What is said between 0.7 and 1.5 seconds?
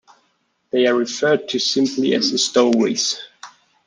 They are referred